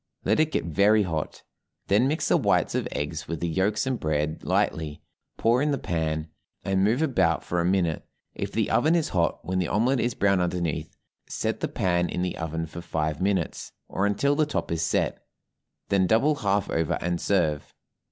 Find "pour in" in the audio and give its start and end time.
5.37-5.69